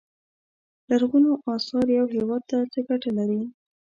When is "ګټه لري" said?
2.89-3.41